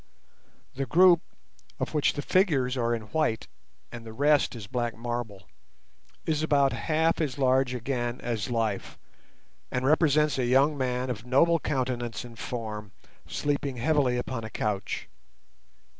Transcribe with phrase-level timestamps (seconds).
[0.73, 1.21] The group,
[1.79, 3.45] of which the figures are in white,
[3.91, 5.47] and the rest is black marble,
[6.25, 8.97] is about half as large again as life,
[9.69, 12.93] and represents a young man of noble countenance and form
[13.27, 15.07] sleeping heavily upon a couch.